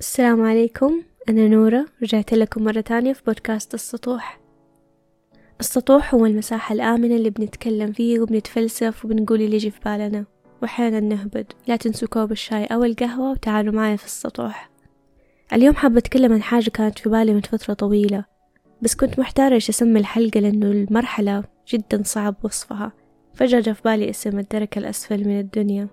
السلام 0.00 0.42
عليكم. 0.42 1.02
أنا 1.28 1.48
نورة 1.48 1.86
رجعت 2.02 2.34
لكم 2.34 2.64
مرة 2.64 2.80
تانية 2.80 3.12
في 3.12 3.22
بودكاست 3.26 3.74
السطوح. 3.74 4.40
السطوح 5.60 6.14
هو 6.14 6.26
المساحة 6.26 6.72
الآمنة 6.72 7.16
اللي 7.16 7.30
بنتكلم 7.30 7.92
فيه 7.92 8.20
وبنتفلسف 8.20 9.04
وبنقول 9.04 9.42
اللي 9.42 9.56
يجي 9.56 9.70
في 9.70 9.80
بالنا. 9.84 10.24
وأحيانا 10.62 11.00
نهبد. 11.00 11.52
لا 11.66 11.76
تنسوا 11.76 12.08
كوب 12.08 12.32
الشاي 12.32 12.64
أو 12.64 12.84
القهوة 12.84 13.30
وتعالوا 13.30 13.74
معي 13.74 13.96
في 13.96 14.04
السطوح. 14.04 14.70
اليوم 15.52 15.74
حابة 15.74 15.98
أتكلم 15.98 16.32
عن 16.32 16.42
حاجة 16.42 16.70
كانت 16.70 16.98
في 16.98 17.08
بالي 17.08 17.34
من 17.34 17.40
فترة 17.40 17.74
طويلة. 17.74 18.24
بس 18.82 18.94
كنت 18.94 19.18
محتارة 19.18 19.54
إيش 19.54 19.68
أسمي 19.68 20.00
الحلقة 20.00 20.40
لأنه 20.40 20.66
المرحلة 20.66 21.44
جدا 21.68 22.02
صعب 22.04 22.34
وصفها. 22.42 22.92
فجأة 23.34 23.72
في 23.72 23.82
بالي 23.84 24.10
اسم 24.10 24.38
الدرك 24.38 24.78
الأسفل 24.78 25.28
من 25.28 25.40
الدنيا. 25.40 25.88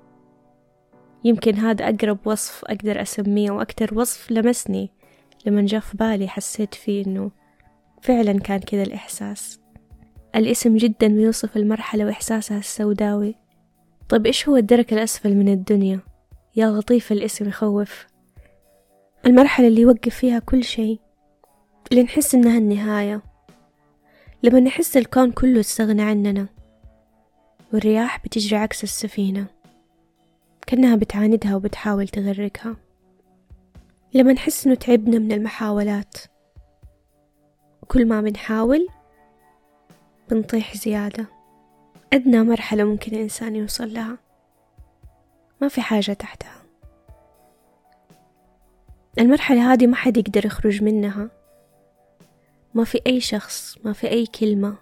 يمكن 1.23 1.55
هذا 1.55 1.89
أقرب 1.89 2.17
وصف 2.25 2.65
أقدر 2.65 3.01
أسميه 3.01 3.51
وأكتر 3.51 3.97
وصف 3.97 4.31
لمسني. 4.31 4.91
لما 5.45 5.65
جاء 5.65 5.79
في 5.79 5.97
بالي 5.97 6.27
حسيت 6.27 6.75
فيه 6.75 7.05
إنه 7.05 7.31
فعلا 8.01 8.39
كان 8.39 8.59
كذا 8.59 8.83
الإحساس. 8.83 9.59
الاسم 10.35 10.77
جدا 10.77 11.07
بيوصف 11.07 11.57
المرحلة 11.57 12.05
وإحساسها 12.05 12.57
السوداوي. 12.57 13.35
طيب 14.09 14.25
إيش 14.25 14.49
هو 14.49 14.55
الدرك 14.55 14.93
الأسفل 14.93 15.35
من 15.35 15.49
الدنيا؟ 15.49 15.99
يا 16.55 16.67
لطيف 16.67 17.11
الاسم 17.11 17.47
يخوف. 17.47 18.07
المرحلة 19.25 19.67
اللي 19.67 19.81
يوقف 19.81 20.15
فيها 20.15 20.39
كل 20.39 20.63
شيء. 20.63 20.99
اللي 21.91 22.03
نحس 22.03 22.35
إنها 22.35 22.57
النهاية. 22.57 23.21
لما 24.43 24.59
نحس 24.59 24.97
الكون 24.97 25.31
كله 25.31 25.59
استغنى 25.59 26.01
عننا 26.01 26.47
والرياح 27.73 28.23
بتجري 28.23 28.57
عكس 28.57 28.83
السفينة. 28.83 29.56
كأنها 30.67 30.95
بتعاندها 30.95 31.55
وبتحاول 31.55 32.07
تغرقها. 32.07 32.75
لما 34.13 34.33
نحس 34.33 34.67
إنه 34.67 34.75
تعبنا 34.75 35.19
من 35.19 35.31
المحاولات 35.31 36.17
كل 37.87 38.05
ما 38.05 38.21
بنحاول 38.21 38.87
بنطيح 40.29 40.77
زيادة. 40.77 41.25
أدنى 42.13 42.43
مرحلة 42.43 42.83
ممكن 42.83 43.15
الإنسان 43.15 43.55
يوصل 43.55 43.93
لها. 43.93 44.17
ما 45.61 45.67
في 45.67 45.81
حاجة 45.81 46.13
تحتها. 46.13 46.61
المرحلة 49.19 49.73
هذه 49.73 49.87
ما 49.87 49.95
حد 49.95 50.17
يقدر 50.17 50.45
يخرج 50.45 50.83
منها. 50.83 51.29
ما 52.73 52.83
في 52.83 53.01
أي 53.07 53.19
شخص 53.19 53.77
ما 53.83 53.93
في 53.93 54.09
أي 54.09 54.25
كلمة 54.25 54.75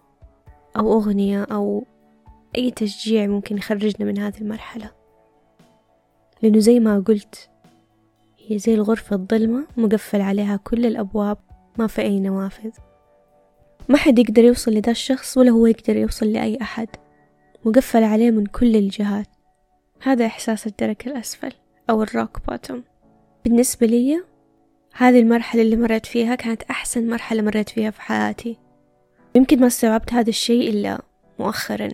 أو 0.78 0.94
أغنية 0.94 1.44
أو 1.44 1.86
أي 2.58 2.72
تشجيع 2.72 3.28
ممكن 3.28 3.58
يخرجنا 3.58 4.06
من 4.06 4.20
هذه 4.20 4.38
المرحلة. 4.38 5.05
لأنه 6.46 6.60
زي 6.60 6.80
ما 6.80 7.00
قلت 7.00 7.50
هي 8.48 8.60
زي 8.60 8.74
الغرفة 8.74 9.16
الظلمة 9.16 9.68
مقفل 9.78 10.22
عليها 10.22 10.60
كل 10.64 10.86
الأبواب 10.86 11.38
ما 11.78 11.88
في 11.88 12.02
أي 12.02 12.20
نوافذ. 12.20 12.72
ما 13.90 13.98
حد 13.98 14.20
يقدر 14.20 14.44
يوصل 14.44 14.72
لذا 14.72 14.92
الشخص 14.92 15.38
ولا 15.38 15.52
هو 15.52 15.66
يقدر 15.66 15.98
يوصل 15.98 16.26
لأي 16.26 16.58
أحد. 16.62 16.88
مقفل 17.66 18.04
عليه 18.04 18.32
من 18.32 18.46
كل 18.46 18.76
الجهات. 18.76 19.28
هذا 20.02 20.26
إحساس 20.26 20.68
الدرك 20.68 21.08
الأسفل 21.08 21.52
أو 21.90 22.04
الروك 22.04 22.40
بوتوم. 22.48 22.84
بالنسبة 23.44 23.88
لي 23.88 24.24
هذه 24.94 25.20
المرحلة 25.20 25.62
اللي 25.62 25.76
مريت 25.76 26.06
فيها 26.06 26.36
كانت 26.36 26.64
أحسن 26.64 27.10
مرحلة 27.10 27.42
مريت 27.42 27.70
فيها 27.70 27.92
في 27.92 28.02
حياتي. 28.02 28.58
يمكن 29.36 29.60
ما 29.60 29.68
استوعبت 29.68 30.14
هذا 30.14 30.30
الشيء 30.30 30.70
إلا 30.70 31.02
مؤخرا. 31.40 31.90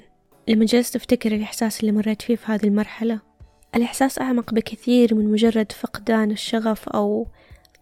لما 0.47 0.65
جلست 0.65 0.95
أفتكر 0.95 1.31
الإحساس 1.35 1.79
اللي 1.79 1.91
مريت 1.91 2.21
فيه 2.21 2.35
في 2.35 2.51
هذه 2.51 2.63
المرحلة 2.63 3.30
الإحساس 3.75 4.19
أعمق 4.19 4.53
بكثير 4.53 5.15
من 5.15 5.31
مجرد 5.31 5.71
فقدان 5.71 6.31
الشغف 6.31 6.89
أو 6.89 7.27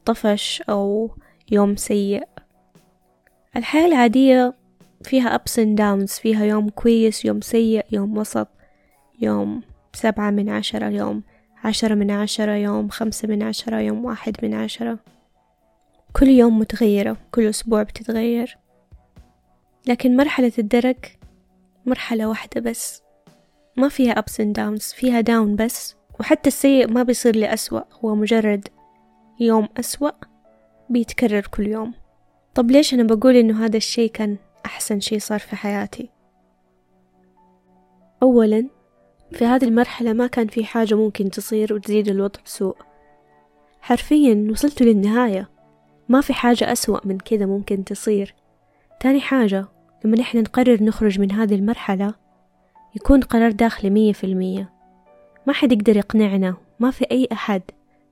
طفش 0.06 0.62
أو 0.70 1.12
يوم 1.52 1.76
سيء. 1.76 2.24
الحياة 3.56 3.86
العادية 3.86 4.54
فيها 5.04 5.38
ups 5.38 5.52
and 5.52 5.78
downs 5.80 6.22
فيها 6.22 6.46
يوم 6.46 6.70
كويس 6.70 7.26
يوم 7.26 7.42
سيء 7.42 7.86
يوم 7.92 8.18
وسط 8.18 8.48
يوم 9.22 9.62
سبعة 9.94 10.30
من 10.30 10.50
عشرة 10.50 10.90
يوم 10.90 11.24
عشرة 11.64 11.96
من 11.96 12.12
عشرة 12.12 12.52
يوم 12.52 12.90
خمسة 12.90 13.28
من 13.28 13.44
عشرة 13.44 13.80
يوم 13.80 14.06
واحد 14.06 14.38
من 14.44 14.54
عشرة. 14.54 15.00
كل 16.14 16.28
يوم 16.28 16.60
متغيرة 16.60 17.18
كل 17.32 17.50
أسبوع 17.50 17.84
بتتغير. 17.84 18.58
لكن 19.88 20.18
مرحلة 20.18 20.52
الدرك 20.60 21.20
مرحلة 21.86 22.28
واحدة 22.28 22.62
بس. 22.62 23.02
ما 23.80 23.90
فيها 23.90 24.14
ups 24.22 24.44
and 24.44 24.54
downs 24.58 24.96
فيها 24.96 25.22
down 25.22 25.56
بس. 25.56 25.96
وحتى 26.20 26.48
السيء 26.48 26.92
ما 26.92 27.04
بيصير 27.04 27.36
لي 27.36 27.54
أسوأ 27.54 27.82
هو 27.92 28.16
مجرد 28.16 28.68
يوم 29.40 29.68
أسوأ 29.78 30.12
بيتكرر 30.90 31.42
كل 31.42 31.68
يوم. 31.68 31.94
طب 32.56 32.72
ليش 32.72 32.94
أنا 32.94 33.04
بقول 33.04 33.36
إنه 33.36 33.66
هذا 33.66 33.78
الشي 33.78 34.08
كان 34.08 34.38
أحسن 34.66 35.00
شي 35.00 35.20
صار 35.20 35.40
في 35.40 35.56
حياتي؟ 35.56 36.10
أولا 38.24 38.70
في 39.32 39.46
هذه 39.46 39.66
المرحلة 39.66 40.14
ما 40.14 40.28
كان 40.28 40.48
في 40.48 40.66
حاجة 40.66 40.96
ممكن 40.96 41.30
تصير 41.30 41.74
وتزيد 41.74 42.08
الوضع 42.08 42.40
سوء 42.46 42.78
حرفيا 43.82 44.48
وصلت 44.52 44.82
للنهاية. 44.82 45.50
ما 46.10 46.22
في 46.22 46.34
حاجة 46.34 46.72
أسوأ 46.72 47.08
من 47.08 47.18
كذا 47.18 47.46
ممكن 47.46 47.84
تصير. 47.84 48.36
تاني 49.00 49.22
حاجة 49.22 49.66
لما 50.06 50.18
نحن 50.18 50.38
نقرر 50.38 50.84
نخرج 50.84 51.20
من 51.20 51.32
هذه 51.32 51.56
المرحلة 51.56 52.14
يكون 52.96 53.22
قرار 53.22 53.52
داخلي 53.52 53.90
مية 53.90 54.14
في 54.14 54.24
المية. 54.24 54.74
ما 55.48 55.54
حد 55.54 55.72
يقدر 55.72 55.98
يقنعنا 55.98 56.58
ما 56.80 56.92
في 56.92 57.06
أي 57.12 57.28
أحد 57.32 57.62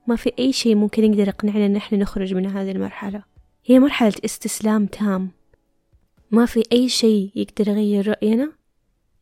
ما 0.08 0.16
في 0.16 0.32
أي 0.40 0.54
شيء 0.54 0.76
ممكن 0.76 1.04
يقدر 1.04 1.28
يقنعنا 1.28 1.66
إن 1.66 1.76
إحنا 1.76 1.98
نخرج 1.98 2.34
من 2.34 2.46
هذه 2.46 2.72
المرحلة. 2.72 3.24
هي 3.66 3.80
مرحلة 3.80 4.14
استسلام 4.26 4.86
تام. 4.86 5.32
ما 6.32 6.46
في 6.46 6.64
أي 6.72 6.90
شيء 6.90 7.32
يقدر 7.36 7.68
يغير 7.68 8.08
رأينا 8.08 8.52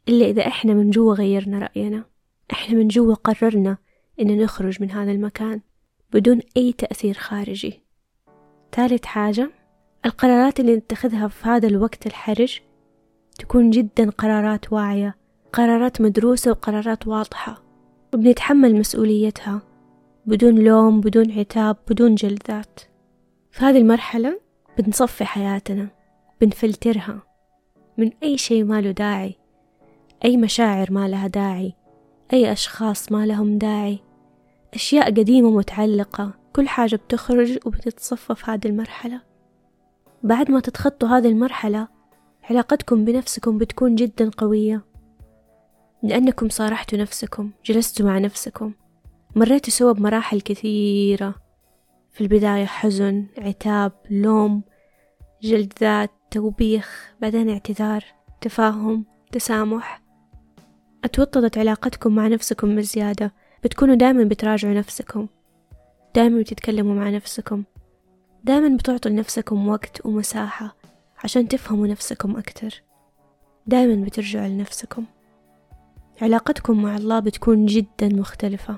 إلا 0.09 0.25
إذا 0.25 0.47
إحنا 0.47 0.73
من 0.73 0.89
جوا 0.89 1.13
غيرنا 1.13 1.59
رأينا. 1.59 2.03
إحنا 2.51 2.75
من 2.75 2.87
جوا 2.87 3.13
قررنا 3.15 3.77
إن 4.19 4.41
نخرج 4.41 4.81
من 4.81 4.91
هذا 4.91 5.11
المكان 5.11 5.61
بدون 6.13 6.39
أي 6.57 6.73
تأثير 6.73 7.13
خارجي. 7.13 7.81
ثالث 8.71 9.05
حاجة 9.05 9.51
القرارات 10.05 10.59
اللي 10.59 10.75
نتخذها 10.75 11.27
في 11.27 11.47
هذا 11.47 11.67
الوقت 11.67 12.07
الحرج 12.07 12.59
تكون 13.39 13.69
جدا 13.69 14.09
قرارات 14.09 14.73
واعية 14.73 15.15
قرارات 15.55 16.01
مدروسة 16.01 16.51
وقرارات 16.51 17.07
واضحة 17.07 17.63
وبنتحمل 18.13 18.75
مسؤوليتها 18.75 19.61
بدون 20.25 20.55
لوم 20.55 21.01
بدون 21.01 21.31
عتاب 21.31 21.77
بدون 21.89 22.15
جلدات. 22.15 22.79
في 23.51 23.65
هذه 23.65 23.77
المرحلة 23.77 24.39
بنصفي 24.77 25.25
حياتنا 25.25 25.87
بنفلترها. 26.41 27.23
من 27.97 28.11
أي 28.23 28.37
شيء 28.37 28.63
ما 28.63 28.81
له 28.81 28.91
داعي 28.91 29.35
أي 30.25 30.37
مشاعر 30.37 30.91
ما 30.91 31.07
لها 31.07 31.27
داعي 31.27 31.73
أي 32.33 32.51
أشخاص 32.51 33.11
ما 33.11 33.25
لهم 33.25 33.57
داعي 33.57 33.99
أشياء 34.73 35.05
قديمة 35.05 35.49
متعلقة 35.49 36.31
كل 36.53 36.67
حاجة 36.67 36.95
بتخرج 36.95 37.57
وبتتصفى 37.65 38.35
في 38.35 38.51
هذه 38.51 38.67
المرحلة. 38.67 39.21
بعد 40.23 40.51
ما 40.51 40.59
تتخطوا 40.59 41.09
هذه 41.09 41.27
المرحلة 41.27 41.87
علاقتكم 42.49 43.05
بنفسكم 43.05 43.57
بتكون 43.57 43.95
جدا 43.95 44.31
قوية. 44.37 44.94
لأنكم 46.07 46.49
صارحتوا 46.49 46.99
نفسكم 46.99 47.51
جلستوا 47.65 48.05
مع 48.05 48.17
نفسكم 48.17 48.73
مريتوا 49.35 49.73
سوا 49.73 49.91
بمراحل 49.91 50.41
كثيرة. 50.41 51.35
في 52.11 52.21
البداية 52.21 52.65
حزن 52.65 53.25
عتاب 53.37 53.91
لوم 54.09 54.63
جلد 55.41 55.73
ذات 55.79 56.11
توبيخ 56.31 57.13
بعدين 57.21 57.49
اعتذار 57.49 58.03
تفاهم 58.41 59.05
تسامح. 59.31 60.01
أتوطدت 61.03 61.57
علاقتكم 61.57 62.15
مع 62.15 62.27
نفسكم 62.27 62.75
بزيادة 62.75 63.33
بتكونوا 63.63 63.95
دائما 63.95 64.23
بتراجعوا 64.23 64.73
نفسكم. 64.73 65.27
دائما 66.15 66.39
بتتكلموا 66.39 66.95
مع 66.95 67.09
نفسكم. 67.09 67.63
دائما 68.43 68.77
بتعطوا 68.77 69.11
لنفسكم 69.11 69.67
وقت 69.67 70.05
ومساحة 70.05 70.75
عشان 71.23 71.47
تفهموا 71.47 71.87
نفسكم 71.87 72.37
أكتر. 72.37 72.83
دائما 73.67 74.05
بترجعوا 74.05 74.47
لنفسكم. 74.47 75.05
علاقتكم 76.21 76.81
مع 76.81 76.95
الله 76.95 77.19
بتكون 77.19 77.65
جدا 77.65 78.07
مختلفة. 78.07 78.75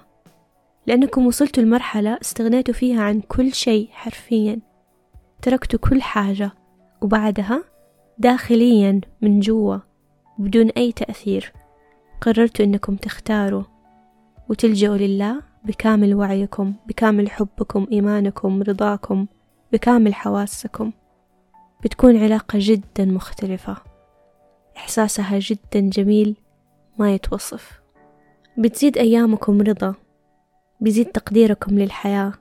لأنكم 0.87 1.27
وصلتوا 1.27 1.63
لمرحلة 1.63 2.17
استغنيتوا 2.21 2.73
فيها 2.73 3.03
عن 3.03 3.21
كل 3.21 3.53
شيء 3.53 3.89
حرفيا. 3.91 4.59
تركتوا 5.41 5.79
كل 5.79 6.01
حاجة 6.01 6.51
وبعدها 7.01 7.63
داخليا 8.17 9.01
من 9.21 9.39
جوا 9.39 9.77
بدون 10.37 10.69
أي 10.69 10.91
تأثير. 10.91 11.53
قررتوا 12.21 12.65
أنكم 12.65 12.95
تختاروا 12.95 13.63
وتلجأوا 14.49 14.97
لله 14.97 15.41
بكامل 15.63 16.15
وعيكم 16.15 16.73
بكامل 16.87 17.29
حبكم 17.29 17.87
إيمانكم 17.91 18.61
رضاكم 18.61 19.25
بكامل 19.71 20.15
حواسكم. 20.15 20.91
بتكون 21.83 22.17
علاقة 22.17 22.59
جدا 22.61 23.05
مختلفة. 23.05 23.77
إحساسها 24.77 25.39
جدا 25.39 25.79
جميل. 25.79 26.35
ما 26.99 27.13
يتوصف. 27.13 27.81
بتزيد 28.57 28.97
أيامكم 28.97 29.61
رضا 29.61 29.95
بيزيد 30.81 31.05
تقديركم 31.05 31.79
للحياة 31.79 32.33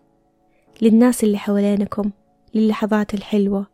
للناس 0.82 1.24
اللي 1.24 1.38
حوالينكم 1.38 2.10
للحظات 2.54 3.14
الحلوة. 3.14 3.66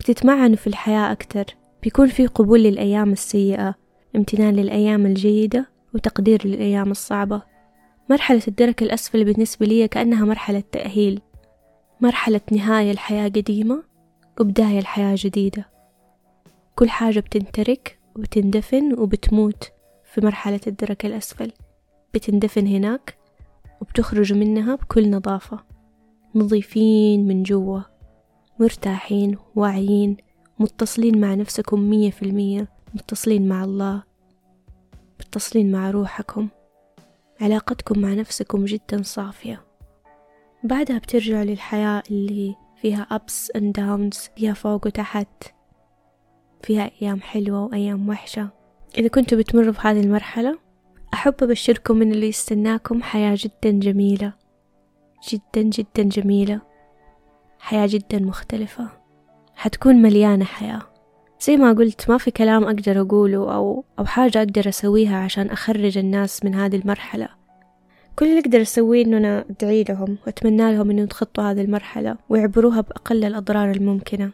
بتتمعنوا 0.00 0.56
في 0.56 0.66
الحياة 0.66 1.12
أكتر 1.12 1.44
بيكون 1.82 2.08
في 2.08 2.26
قبول 2.26 2.62
للأيام 2.62 3.12
السيئة 3.12 3.74
امتنان 4.16 4.54
للأيام 4.54 5.06
الجيدة 5.06 5.68
وتقدير 5.94 6.46
للأيام 6.46 6.90
الصعبة. 6.90 7.42
مرحلة 8.10 8.42
الدرك 8.48 8.82
الأسفل 8.82 9.24
بالنسبة 9.24 9.66
لي 9.66 9.88
كأنها 9.88 10.24
مرحلة 10.24 10.62
تأهيل. 10.72 11.20
مرحلة 12.00 12.40
نهاية 12.52 12.90
الحياة 12.90 13.28
قديمة 13.28 13.82
وبداية 14.40 14.78
الحياة 14.78 15.16
جديدة. 15.18 15.68
كل 16.76 16.90
حاجة 16.90 17.20
بتنترك 17.20 17.98
وبتندفن 18.16 18.98
وبتموت. 18.98 19.73
في 20.14 20.20
مرحلة 20.20 20.60
الدرك 20.66 21.06
الأسفل. 21.06 21.52
بتندفن 22.14 22.66
هناك 22.66 23.18
وبتخرجوا 23.80 24.38
منها 24.38 24.74
بكل 24.74 25.10
نظافة. 25.10 25.64
نظيفين 26.34 27.26
من 27.26 27.42
جوا 27.42 27.80
مرتاحين 28.60 29.38
واعيين 29.54 30.16
متصلين 30.58 31.20
مع 31.20 31.34
نفسكم 31.34 31.80
مية 31.80 32.10
في 32.10 32.22
المية 32.22 32.68
متصلين 32.94 33.48
مع 33.48 33.64
الله 33.64 34.02
متصلين 35.20 35.72
مع 35.72 35.90
روحكم. 35.90 36.48
علاقتكم 37.40 37.98
مع 37.98 38.14
نفسكم 38.14 38.64
جدا 38.64 39.02
صافية. 39.02 39.64
بعدها 40.64 40.98
بترجعوا 40.98 41.44
للحياة 41.44 42.02
اللي 42.10 42.54
فيها 42.80 43.08
ups 43.12 43.58
and 43.58 43.64
downs 43.78 44.30
فيها 44.36 44.54
فوق 44.54 44.86
وتحت. 44.86 45.54
فيها 46.62 46.90
أيام 47.02 47.20
حلوة 47.20 47.64
وأيام 47.64 48.08
وحشة. 48.08 48.63
إذا 48.98 49.08
كنتوا 49.08 49.38
بتمروا 49.38 49.72
بهذه 49.72 50.00
المرحلة 50.00 50.58
أحب 51.14 51.34
أبشركم 51.42 52.02
إن 52.02 52.12
اللي 52.12 52.28
يستناكم 52.28 53.02
حياة 53.02 53.36
جدا 53.38 53.78
جميلة. 53.78 54.32
جدا 55.30 55.62
جدا 55.62 56.02
جميلة. 56.02 56.60
حياة 57.58 57.86
جدا 57.90 58.18
مختلفة. 58.18 58.88
حتكون 59.54 59.94
مليانة 59.94 60.44
حياة. 60.44 60.82
زي 61.40 61.56
ما 61.56 61.72
قلت 61.72 62.10
ما 62.10 62.18
في 62.18 62.30
كلام 62.30 62.64
أقدر 62.64 63.00
أقوله 63.00 63.54
أو 63.54 63.84
أو 63.98 64.04
حاجة 64.04 64.38
أقدر 64.38 64.68
أسويها 64.68 65.16
عشان 65.16 65.50
أخرج 65.50 65.98
الناس 65.98 66.44
من 66.44 66.54
هذه 66.54 66.76
المرحلة. 66.76 67.28
كل 68.18 68.26
اللي 68.26 68.40
أقدر 68.40 68.62
أسويه 68.62 69.04
إنه 69.04 69.16
أنا 69.16 69.44
أدعي 69.50 69.84
لهم 69.88 70.18
وأتمنى 70.26 70.72
لهم 70.72 70.90
إنه 70.90 71.02
يتخطوا 71.02 71.44
هذه 71.44 71.60
المرحلة 71.60 72.16
ويعبروها 72.28 72.80
بأقل 72.80 73.24
الأضرار 73.24 73.70
الممكنة. 73.70 74.30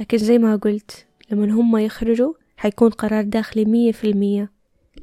لكن 0.00 0.18
زي 0.18 0.38
ما 0.38 0.56
قلت 0.56 1.06
لما 1.30 1.52
هم 1.52 1.76
يخرجوا 1.76 2.32
حيكون 2.56 2.90
قرار 2.90 3.24
داخلي 3.24 3.64
مية 3.64 3.92
في 3.92 4.10
المية 4.10 4.52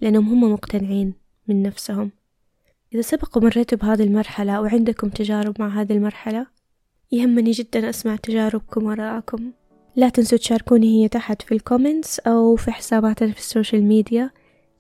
لأنهم 0.02 0.30
هم 0.30 0.54
مقتنعين 0.54 1.14
من 1.48 1.64
نفسهم. 1.64 2.12
إذا 2.94 3.02
سبق 3.02 3.38
ومريتوا 3.38 3.78
بهذه 3.78 4.04
المرحلة 4.04 4.62
وعندكم 4.62 5.10
تجارب 5.10 5.62
مع 5.62 5.82
هذه 5.82 5.94
المرحلة 5.94 6.48
يهمني 7.12 7.52
جدا 7.52 7.90
أسمع 7.90 8.16
تجاربكم 8.16 8.84
وآراءكم 8.84 9.52
لا 9.96 10.10
تنسوا 10.10 10.38
تشاركوني 10.38 11.04
هي 11.04 11.08
تحت 11.08 11.42
في 11.42 11.52
ال 11.54 11.61
comments 11.61 12.20
أو 12.20 12.56
في 12.56 12.72
حساباتنا 12.72 13.32
في 13.32 13.40
ال 13.40 13.46
social 13.46 13.84
media. 13.84 14.32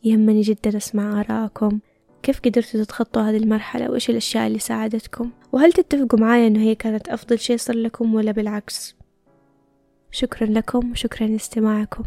يهمني 0.04 0.42
جدا 0.42 0.78
أسمع 0.78 1.20
آراءكم 1.20 1.80
كيف 2.24 2.40
قدرتوا 2.40 2.84
تتخطوا 2.84 3.22
هذه 3.22 3.38
المرحلة؟ 3.38 3.92
وإيش 3.92 4.10
الأشياء 4.10 4.48
اللي 4.48 4.60
ساعدتكم؟ 4.60 5.32
وهل 5.52 5.74
تتفقوا 5.74 6.20
معايا 6.20 6.48
إنه 6.48 6.60
هي 6.60 6.76
كانت 6.76 7.10
أفضل 7.10 7.40
شيء 7.40 7.58
صار 7.58 7.76
لكم 7.76 8.16
ولا 8.16 8.32
بالعكس؟ 8.32 8.96
شكرا 10.12 10.48
لكم 10.48 10.92
وشكرا 10.92 11.28
لاستماعكم. 11.28 12.04